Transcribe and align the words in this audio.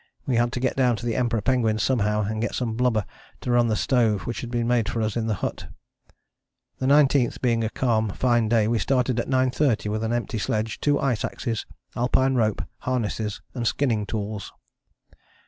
We 0.25 0.37
had 0.37 0.51
to 0.53 0.59
get 0.59 0.75
down 0.75 0.95
to 0.95 1.05
the 1.05 1.15
Emperor 1.15 1.41
penguins 1.41 1.83
somehow 1.83 2.23
and 2.23 2.41
get 2.41 2.55
some 2.55 2.73
blubber 2.73 3.05
to 3.41 3.51
run 3.51 3.67
the 3.67 3.75
stove 3.75 4.21
which 4.25 4.41
had 4.41 4.49
been 4.49 4.67
made 4.67 4.89
for 4.89 4.99
us 4.99 5.15
in 5.15 5.27
the 5.27 5.35
hut. 5.45 5.67
The 6.79 6.87
19th 6.87 7.39
being 7.39 7.63
a 7.63 7.69
calm 7.69 8.09
fine 8.09 8.49
day 8.49 8.67
we 8.67 8.79
started 8.79 9.19
at 9.19 9.29
9.30, 9.29 9.91
with 9.91 10.03
an 10.03 10.11
empty 10.11 10.39
sledge, 10.39 10.81
two 10.81 10.99
ice 10.99 11.23
axes, 11.23 11.67
Alpine 11.95 12.33
rope, 12.33 12.63
harnesses 12.79 13.43
and 13.53 13.67
skinning 13.67 14.07
tools. 14.07 14.51